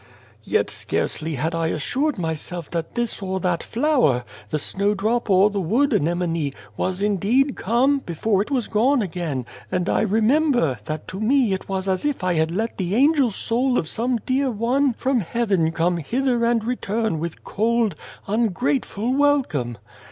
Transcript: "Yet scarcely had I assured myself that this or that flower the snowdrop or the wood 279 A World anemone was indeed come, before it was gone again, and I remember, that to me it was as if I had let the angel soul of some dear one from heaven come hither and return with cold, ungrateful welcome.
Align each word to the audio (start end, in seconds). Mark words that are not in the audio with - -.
"Yet 0.43 0.71
scarcely 0.71 1.35
had 1.35 1.53
I 1.53 1.67
assured 1.67 2.17
myself 2.17 2.71
that 2.71 2.95
this 2.95 3.21
or 3.21 3.39
that 3.41 3.61
flower 3.61 4.23
the 4.49 4.57
snowdrop 4.57 5.29
or 5.29 5.51
the 5.51 5.59
wood 5.61 5.91
279 5.91 6.01
A 6.01 6.17
World 6.17 6.33
anemone 6.33 6.53
was 6.75 7.01
indeed 7.03 7.55
come, 7.55 7.99
before 7.99 8.41
it 8.41 8.49
was 8.49 8.67
gone 8.67 9.03
again, 9.03 9.45
and 9.71 9.87
I 9.87 10.01
remember, 10.01 10.79
that 10.85 11.07
to 11.09 11.19
me 11.19 11.53
it 11.53 11.69
was 11.69 11.87
as 11.87 12.03
if 12.03 12.23
I 12.23 12.33
had 12.33 12.49
let 12.49 12.79
the 12.79 12.95
angel 12.95 13.29
soul 13.29 13.77
of 13.77 13.87
some 13.87 14.17
dear 14.25 14.49
one 14.49 14.93
from 14.93 15.19
heaven 15.19 15.71
come 15.71 15.97
hither 15.97 16.45
and 16.45 16.63
return 16.63 17.19
with 17.19 17.43
cold, 17.43 17.93
ungrateful 18.25 19.13
welcome. 19.13 19.77